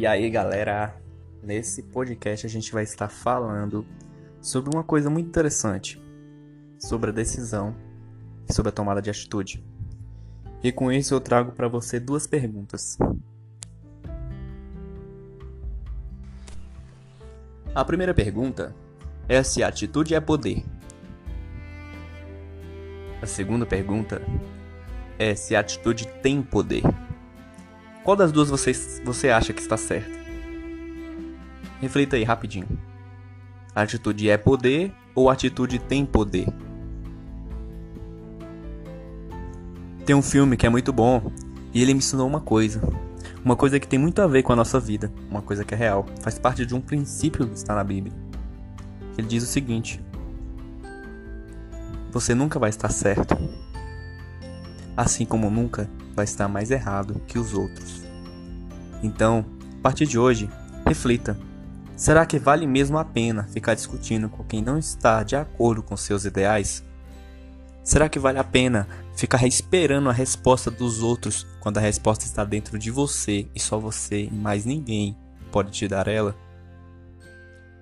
E 0.00 0.06
aí, 0.06 0.30
galera, 0.30 0.98
nesse 1.42 1.82
podcast 1.82 2.46
a 2.46 2.48
gente 2.48 2.72
vai 2.72 2.84
estar 2.84 3.10
falando 3.10 3.84
sobre 4.40 4.74
uma 4.74 4.82
coisa 4.82 5.10
muito 5.10 5.28
interessante, 5.28 6.02
sobre 6.78 7.10
a 7.10 7.12
decisão 7.12 7.76
e 8.48 8.52
sobre 8.54 8.70
a 8.70 8.72
tomada 8.72 9.02
de 9.02 9.10
atitude. 9.10 9.62
E 10.64 10.72
com 10.72 10.90
isso 10.90 11.12
eu 11.12 11.20
trago 11.20 11.52
para 11.52 11.68
você 11.68 12.00
duas 12.00 12.26
perguntas. 12.26 12.96
A 17.74 17.84
primeira 17.84 18.14
pergunta 18.14 18.74
é 19.28 19.42
se 19.42 19.62
a 19.62 19.68
atitude 19.68 20.14
é 20.14 20.20
poder. 20.20 20.64
A 23.20 23.26
segunda 23.26 23.66
pergunta 23.66 24.22
é 25.18 25.34
se 25.34 25.54
a 25.54 25.60
atitude 25.60 26.08
tem 26.22 26.40
poder. 26.40 26.84
Qual 28.02 28.16
das 28.16 28.32
duas 28.32 28.48
você, 28.48 28.72
você 29.04 29.28
acha 29.28 29.52
que 29.52 29.60
está 29.60 29.76
certa? 29.76 30.18
Reflita 31.80 32.16
aí 32.16 32.24
rapidinho. 32.24 32.66
A 33.74 33.82
atitude 33.82 34.28
é 34.28 34.38
poder 34.38 34.92
ou 35.14 35.28
atitude 35.28 35.78
tem 35.78 36.06
poder? 36.06 36.48
Tem 40.06 40.16
um 40.16 40.22
filme 40.22 40.56
que 40.56 40.66
é 40.66 40.70
muito 40.70 40.92
bom 40.92 41.30
e 41.74 41.82
ele 41.82 41.92
me 41.92 41.98
ensinou 41.98 42.26
uma 42.26 42.40
coisa. 42.40 42.80
Uma 43.44 43.54
coisa 43.54 43.78
que 43.78 43.86
tem 43.86 43.98
muito 43.98 44.20
a 44.20 44.26
ver 44.26 44.42
com 44.42 44.52
a 44.52 44.56
nossa 44.56 44.80
vida, 44.80 45.12
uma 45.30 45.42
coisa 45.42 45.64
que 45.64 45.74
é 45.74 45.76
real, 45.76 46.06
faz 46.22 46.38
parte 46.38 46.64
de 46.64 46.74
um 46.74 46.80
princípio 46.80 47.46
que 47.46 47.54
está 47.54 47.74
na 47.74 47.84
Bíblia. 47.84 48.14
Ele 49.16 49.26
diz 49.26 49.42
o 49.42 49.46
seguinte: 49.46 50.02
Você 52.10 52.34
nunca 52.34 52.58
vai 52.58 52.70
estar 52.70 52.90
certo, 52.90 53.36
assim 54.96 55.24
como 55.24 55.50
nunca 55.50 55.88
vai 56.14 56.24
estar 56.24 56.48
mais 56.48 56.70
errado 56.70 57.20
que 57.26 57.38
os 57.38 57.54
outros. 57.54 58.02
Então, 59.02 59.44
a 59.78 59.82
partir 59.82 60.06
de 60.06 60.18
hoje, 60.18 60.48
reflita: 60.86 61.36
será 61.96 62.26
que 62.26 62.38
vale 62.38 62.66
mesmo 62.66 62.98
a 62.98 63.04
pena 63.04 63.44
ficar 63.44 63.74
discutindo 63.74 64.28
com 64.28 64.44
quem 64.44 64.62
não 64.62 64.78
está 64.78 65.22
de 65.22 65.36
acordo 65.36 65.82
com 65.82 65.96
seus 65.96 66.24
ideais? 66.24 66.84
Será 67.82 68.08
que 68.08 68.18
vale 68.18 68.38
a 68.38 68.44
pena 68.44 68.86
ficar 69.16 69.46
esperando 69.46 70.08
a 70.08 70.12
resposta 70.12 70.70
dos 70.70 71.02
outros 71.02 71.46
quando 71.60 71.78
a 71.78 71.80
resposta 71.80 72.24
está 72.24 72.44
dentro 72.44 72.78
de 72.78 72.90
você 72.90 73.48
e 73.54 73.60
só 73.60 73.78
você 73.78 74.24
e 74.24 74.30
mais 74.30 74.64
ninguém 74.64 75.16
pode 75.50 75.70
te 75.70 75.88
dar 75.88 76.06
ela? 76.06 76.36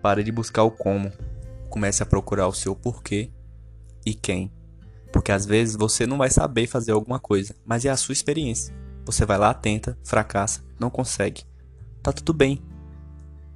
Pare 0.00 0.22
de 0.22 0.30
buscar 0.30 0.62
o 0.62 0.70
como. 0.70 1.12
Comece 1.68 2.02
a 2.02 2.06
procurar 2.06 2.46
o 2.46 2.54
seu 2.54 2.74
porquê 2.74 3.30
e 4.06 4.14
quem. 4.14 4.50
Porque 5.12 5.32
às 5.32 5.46
vezes 5.46 5.76
você 5.76 6.06
não 6.06 6.18
vai 6.18 6.30
saber 6.30 6.66
fazer 6.66 6.92
alguma 6.92 7.18
coisa, 7.18 7.54
mas 7.64 7.84
é 7.84 7.90
a 7.90 7.96
sua 7.96 8.12
experiência. 8.12 8.74
Você 9.04 9.24
vai 9.24 9.38
lá, 9.38 9.54
tenta, 9.54 9.98
fracassa, 10.04 10.62
não 10.78 10.90
consegue. 10.90 11.42
Tá 12.02 12.12
tudo 12.12 12.34
bem. 12.34 12.62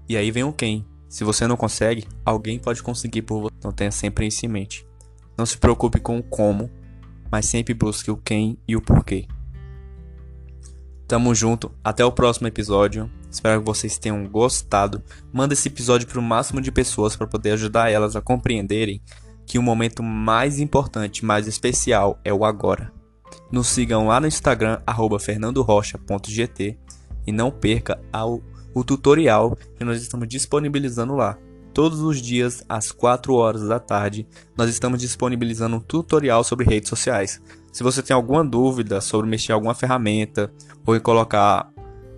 E 0.09 0.17
aí 0.17 0.31
vem 0.31 0.45
o 0.45 0.53
quem. 0.53 0.87
Se 1.09 1.25
você 1.25 1.47
não 1.47 1.57
consegue, 1.57 2.07
alguém 2.25 2.59
pode 2.59 2.83
conseguir 2.83 3.23
por 3.23 3.43
você. 3.43 3.55
Então 3.59 3.71
tenha 3.71 3.91
sempre 3.91 4.27
isso 4.27 4.47
em 4.47 4.49
mente. 4.49 4.87
Não 5.37 5.45
se 5.45 5.59
preocupe 5.59 6.01
com 6.01 6.19
o 6.19 6.23
como, 6.23 6.71
mas 7.31 7.47
sempre 7.47 7.75
busque 7.75 8.11
o 8.11 8.17
quem 8.17 8.59
e 8.67 8.77
o 8.77 8.81
porquê. 8.81 9.27
Tamo 11.07 11.35
junto, 11.35 11.71
até 11.85 12.03
o 12.03 12.11
próximo 12.11 12.49
episódio. 12.49 13.11
Espero 13.31 13.61
que 13.61 13.67
vocês 13.67 13.99
tenham 13.99 14.27
gostado. 14.27 15.03
Manda 15.31 15.53
esse 15.53 15.69
episódio 15.69 16.09
para 16.09 16.19
o 16.19 16.23
máximo 16.23 16.61
de 16.61 16.73
pessoas 16.73 17.15
para 17.15 17.27
poder 17.27 17.53
ajudar 17.53 17.91
elas 17.91 18.17
a 18.17 18.23
compreenderem 18.23 19.03
que 19.47 19.59
o 19.59 19.63
momento 19.63 20.03
mais 20.03 20.59
importante, 20.59 21.25
mais 21.25 21.47
especial 21.47 22.19
é 22.25 22.33
o 22.33 22.45
agora. 22.45 22.93
Nos 23.51 23.69
sigam 23.69 24.07
lá 24.07 24.21
no 24.21 24.27
Instagram 24.27 24.81
fernandorocha.gt 25.21 26.79
e 27.27 27.33
não 27.33 27.51
perca 27.51 28.01
ao, 28.13 28.43
o 28.75 28.85
tutorial 28.85 29.57
que 29.77 29.85
nós 29.85 30.01
estamos 30.01 30.29
disponibilizando 30.29 31.15
lá. 31.15 31.39
Todos 31.75 32.01
os 32.01 32.21
dias 32.21 32.63
às 32.69 32.93
4 32.93 33.35
horas 33.35 33.67
da 33.67 33.79
tarde, 33.79 34.27
nós 34.57 34.69
estamos 34.69 35.01
disponibilizando 35.01 35.77
um 35.77 35.81
tutorial 35.81 36.45
sobre 36.45 36.67
redes 36.67 36.89
sociais. 36.89 37.41
Se 37.73 37.83
você 37.83 38.03
tem 38.03 38.15
alguma 38.15 38.45
dúvida 38.45 39.01
sobre 39.01 39.31
mexer 39.31 39.53
alguma 39.53 39.75
ferramenta 39.75 40.53
ou 40.87 41.01
colocar 41.01 41.71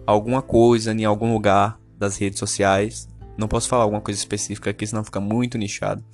alguma 0.04 0.42
coisa 0.42 0.92
em 0.92 1.04
algum 1.04 1.32
lugar 1.32 1.78
das 1.96 2.16
redes 2.16 2.38
sociais, 2.40 3.08
não 3.36 3.46
posso 3.46 3.68
falar 3.68 3.84
alguma 3.84 4.00
coisa 4.00 4.18
específica 4.18 4.70
aqui, 4.70 4.86
senão 4.86 5.04
fica 5.04 5.20
muito 5.20 5.56
nichado. 5.56 6.04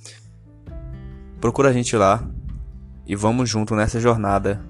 Procura 1.41 1.69
a 1.69 1.73
gente 1.73 1.97
lá 1.97 2.23
e 3.03 3.15
vamos 3.15 3.49
junto 3.49 3.75
nessa 3.75 3.99
jornada 3.99 4.63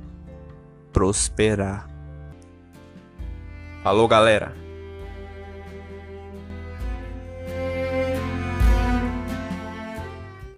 prosperar. 0.93 1.85
Alô, 3.83 4.07
galera! 4.07 4.55